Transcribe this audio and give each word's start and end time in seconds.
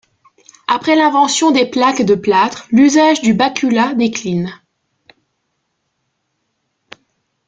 Après 0.67 0.95
l’invention 0.95 1.51
des 1.51 1.67
plaques 1.69 2.01
de 2.01 2.15
plâtre, 2.15 2.67
l'usage 2.71 3.21
du 3.21 3.35
bacula 3.35 3.93
décline. 3.93 4.51